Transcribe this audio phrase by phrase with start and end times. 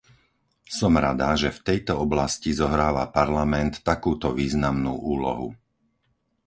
[0.79, 5.47] Som rada, že v tejto oblasti zohráva Parlament takúto významnú úlohu.